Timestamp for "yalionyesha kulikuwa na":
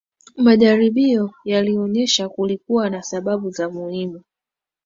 1.45-3.03